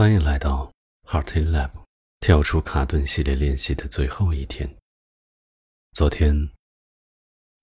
[0.00, 0.72] 欢迎来到
[1.04, 1.72] Hearty Lab，
[2.20, 4.78] 跳出卡顿系列练习的最后一天。
[5.92, 6.48] 昨天，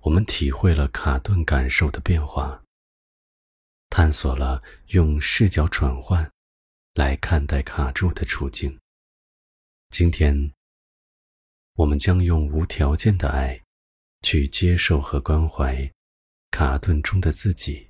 [0.02, 2.64] 我们体会了卡顿感受的变化，
[3.90, 6.32] 探索了用视角转换
[6.94, 8.80] 来看待卡住的处境。
[9.90, 10.54] 今天，
[11.74, 13.60] 我们将用无条件的爱
[14.22, 15.92] 去接受和关怀
[16.52, 17.87] 卡顿中的自己。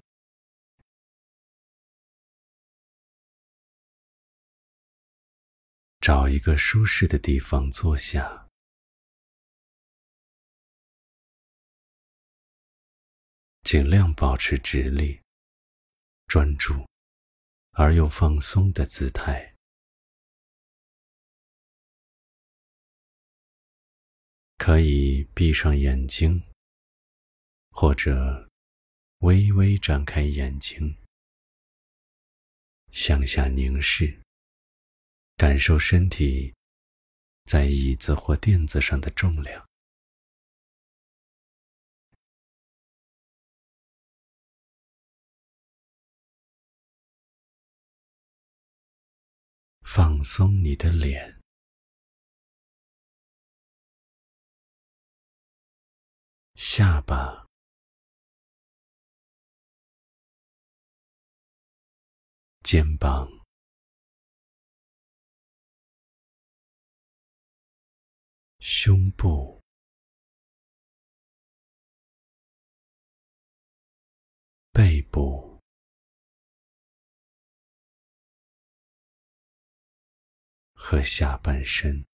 [6.07, 8.47] 找一个舒适的地方坐下，
[13.63, 15.19] 尽量保持直立、
[16.27, 16.87] 专注
[17.71, 19.53] 而又放松的姿态。
[24.57, 26.41] 可以闭上眼睛，
[27.71, 28.49] 或者
[29.17, 30.95] 微微展开眼睛，
[32.93, 34.21] 向下凝视。
[35.47, 36.53] 感受身体
[37.45, 39.65] 在椅子或垫子上的重量，
[49.83, 51.41] 放松你的脸、
[56.55, 57.47] 下巴、
[62.63, 63.36] 肩膀。
[68.69, 69.63] 胸部、
[74.73, 75.61] 背部、
[80.73, 82.05] 和下半身，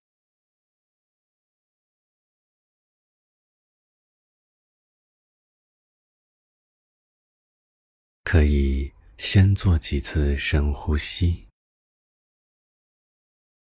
[8.23, 11.49] 可以先做几次深呼吸，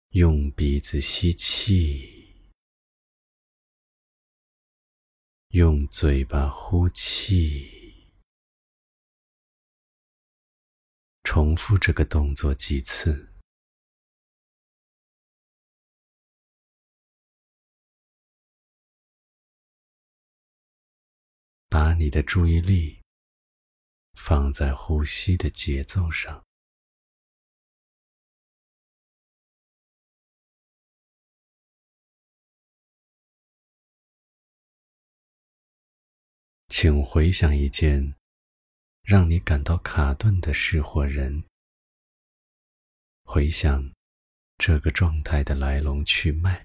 [0.09, 2.14] 用鼻子吸气。
[5.55, 8.11] 用嘴巴呼气，
[11.23, 13.33] 重复这个动作几次，
[21.69, 23.01] 把你的注意力
[24.15, 26.43] 放在呼吸的节奏上。
[36.77, 38.15] 请回想一件
[39.01, 41.45] 让你感到卡顿的事或人，
[43.23, 43.93] 回想
[44.57, 46.64] 这个状态的来龙去脉。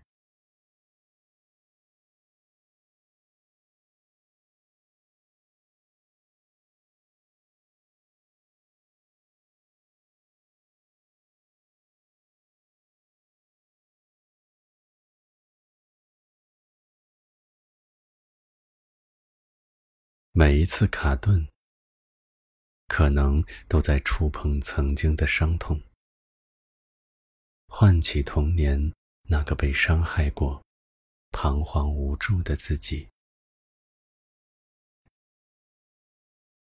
[20.32, 21.48] 每一次卡顿，
[22.86, 25.82] 可能都在触碰曾经的伤痛，
[27.66, 28.92] 唤起童年
[29.24, 30.64] 那个被伤害过、
[31.32, 33.08] 彷徨无助的自己。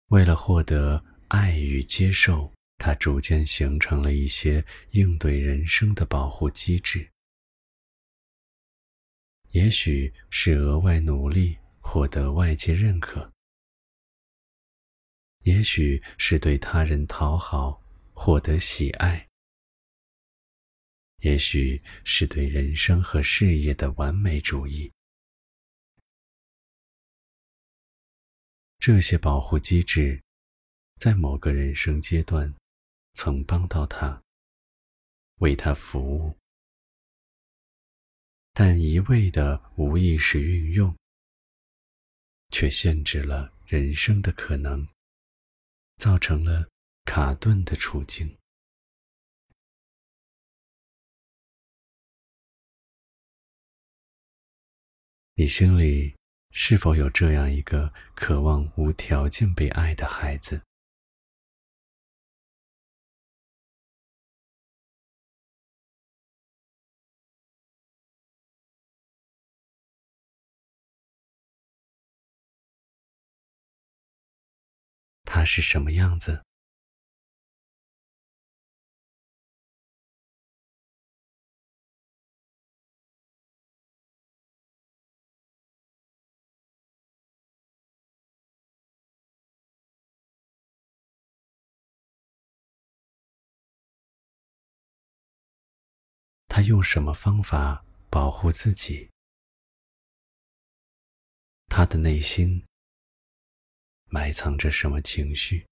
[0.06, 7.12] 为了获得爱与接受，他逐渐形成了一些应对人生的保护机制，
[9.50, 13.30] 也许是额外努力获得外界认可。
[15.42, 17.82] 也许是对他人讨好，
[18.12, 19.28] 获得喜爱；
[21.18, 24.92] 也许是对人生和事业的完美主义。
[28.78, 30.22] 这些保护机制，
[30.96, 32.54] 在某个人生阶段，
[33.14, 34.22] 曾帮到他，
[35.36, 36.36] 为他服务，
[38.52, 40.96] 但一味的无意识运用，
[42.50, 44.86] 却限制了人生的可能。
[46.02, 46.68] 造成了
[47.04, 48.36] 卡顿的处境。
[55.34, 56.16] 你心里
[56.50, 60.62] 是否有这样一个渴望无条件被爱的孩子？
[75.42, 76.44] 他是什么样子？
[96.46, 99.10] 他用什么方法保护自己？
[101.66, 102.64] 他的内心
[104.12, 105.66] 埋藏着什么情绪？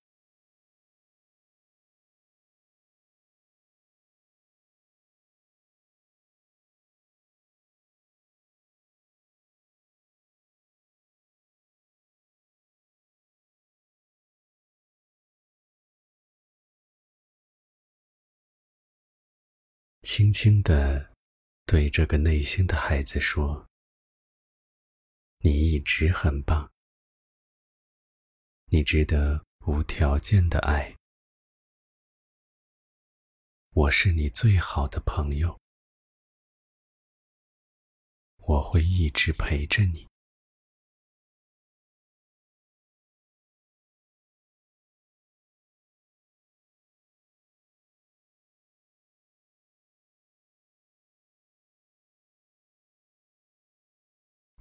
[20.03, 21.15] 轻轻地
[21.67, 23.69] 对这个内心的孩子说
[25.45, 26.70] ：“你一直很棒，
[28.73, 30.97] 你值得无条件的爱。
[33.71, 35.59] 我是你最好的朋友，
[38.37, 40.09] 我会一直陪着你。”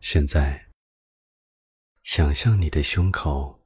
[0.02, 0.72] 现在，
[2.02, 3.59] 想象你的胸口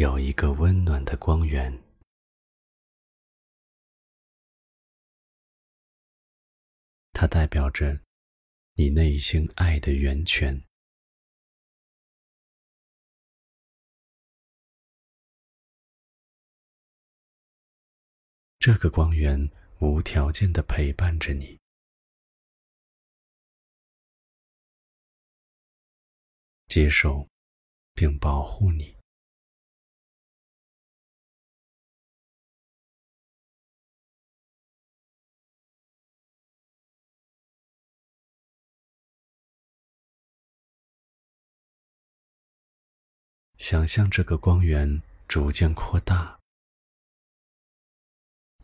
[0.00, 1.70] 有一个温暖的光源，
[7.12, 8.00] 它代表着
[8.76, 10.64] 你内心爱的源泉。
[18.58, 19.50] 这个光源
[19.80, 21.60] 无条件的陪伴着你。
[26.68, 27.28] 接受，
[27.92, 28.98] 并保护你。
[43.70, 46.40] 想象这个光源逐渐扩大，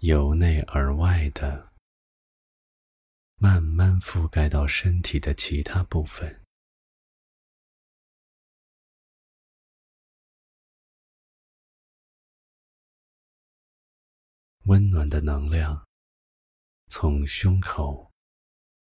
[0.00, 1.73] 由内而外的，
[3.37, 6.43] 慢慢覆盖到身体的其他部分。
[14.64, 15.87] 温暖的能量
[16.88, 18.11] 从胸口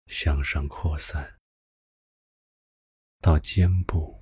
[0.06, 1.38] 向上扩散，
[3.20, 4.15] 到肩部、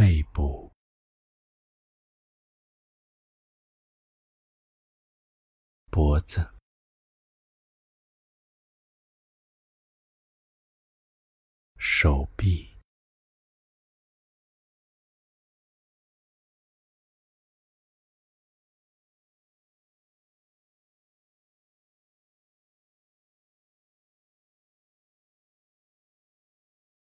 [0.00, 0.72] 背部、
[5.90, 6.40] 脖子、
[11.76, 12.80] 手臂。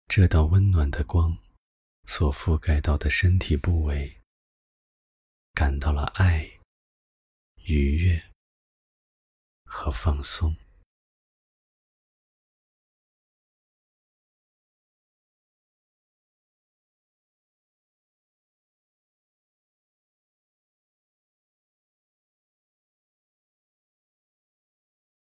[0.07, 1.44] 这道温暖的光
[2.05, 4.21] 所覆盖到的身体部位，
[5.53, 6.59] 感到了爱、
[7.65, 8.31] 愉悦
[9.63, 10.55] 和放松。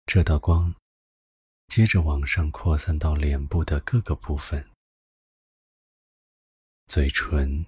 [0.04, 0.74] 这道光
[1.68, 4.71] 接着往上扩散到脸部的各个部分。
[6.92, 7.64] 嘴唇、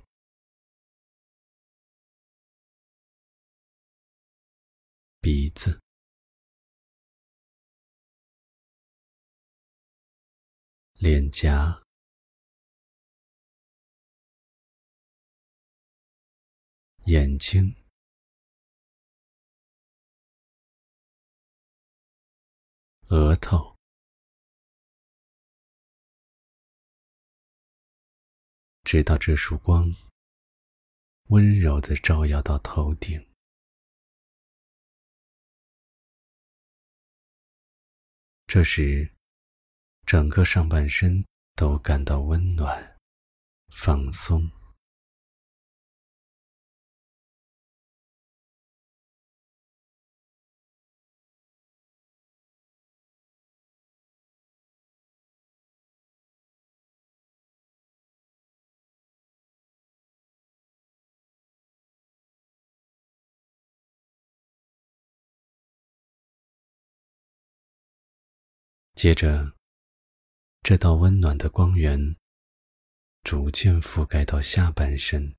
[5.19, 5.81] 鼻子、
[10.99, 11.83] 脸颊、
[17.07, 17.75] 眼睛、
[23.09, 23.74] 额头。
[28.95, 29.93] 直到这束光
[31.31, 33.27] 温柔地照耀到头顶，
[38.47, 39.13] 这时，
[40.07, 42.97] 整个上半身都感到温暖、
[43.67, 44.49] 放松。
[69.05, 69.55] 接着，
[70.63, 72.17] 这道温暖的光源
[73.23, 75.37] 逐渐覆盖到下半身，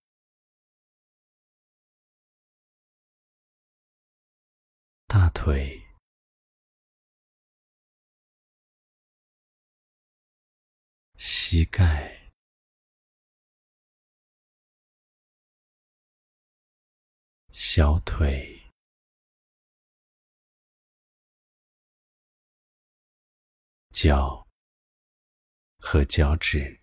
[5.07, 5.81] 大腿、
[11.17, 12.31] 膝盖、
[17.49, 18.54] 小腿、
[23.95, 24.45] 脚
[25.79, 26.81] 和脚趾。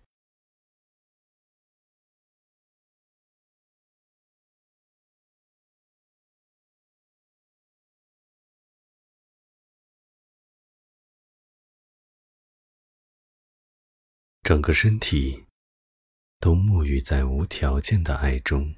[14.42, 15.44] 整个身体
[16.40, 18.74] 都沐浴在无条件的爱中，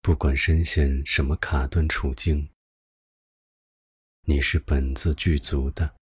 [0.00, 2.52] 不管身陷什么卡顿处境，
[4.22, 5.97] 你是本自具足的，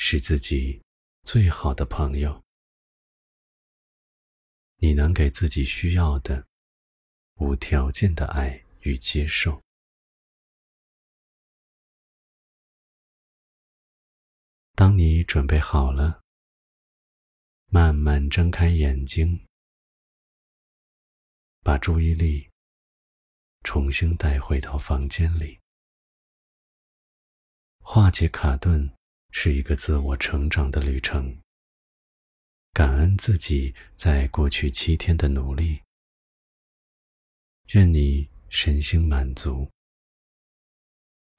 [0.00, 0.80] 是自己
[1.24, 2.44] 最好的朋友。
[4.76, 6.46] 你能给自己需要的
[7.34, 9.60] 无条件的爱与接受。
[14.76, 16.22] 当你准备好了，
[17.66, 19.44] 慢慢睁开眼睛，
[21.60, 22.48] 把注意力
[23.64, 25.58] 重新带回到房间里。
[27.80, 28.96] 化解卡顿
[29.30, 31.40] 是一个自我成长的旅程。
[32.72, 35.80] 感恩自己在过去七天的努力。
[37.74, 39.70] 愿你身心满足，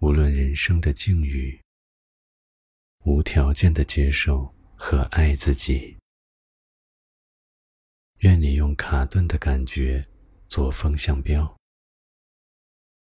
[0.01, 1.60] 无论人生的境遇。
[3.05, 5.98] 无条件的接受和爱自己。
[8.17, 10.05] 愿你用卡顿的感觉
[10.50, 11.58] 做风向标，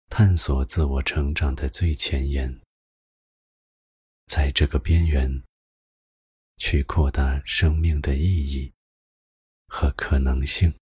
[0.08, 2.62] 探索自我成长的最前沿，
[4.36, 5.44] 在这个边缘，
[6.58, 8.74] 去扩大生命的意义
[9.68, 10.74] 和可能性。